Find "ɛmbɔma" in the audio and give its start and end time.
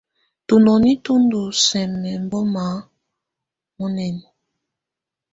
2.17-2.65